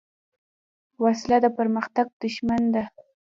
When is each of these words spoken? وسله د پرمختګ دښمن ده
وسله 1.03 1.37
د 1.43 1.45
پرمختګ 1.57 2.05
دښمن 2.21 2.63
ده 2.73 2.83